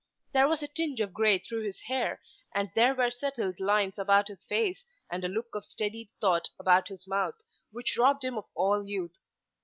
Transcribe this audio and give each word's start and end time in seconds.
There 0.33 0.47
was 0.47 0.63
a 0.63 0.67
tinge 0.67 0.99
of 0.99 1.13
grey 1.13 1.37
through 1.37 1.61
his 1.63 1.81
hair, 1.81 2.21
and 2.55 2.71
there 2.73 2.95
were 2.95 3.11
settled 3.11 3.59
lines 3.59 3.99
about 3.99 4.29
his 4.29 4.43
face, 4.45 4.83
and 5.11 5.23
a 5.23 5.27
look 5.27 5.53
of 5.53 5.63
steadied 5.63 6.09
thought 6.19 6.49
about 6.57 6.87
his 6.87 7.05
mouth, 7.07 7.35
which 7.71 7.99
robbed 7.99 8.23
him 8.23 8.35
of 8.35 8.47
all 8.55 8.83
youth. 8.83 9.13